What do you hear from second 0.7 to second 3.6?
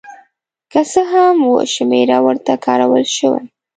که څه هم اوه شمېره ورته کارول شوې.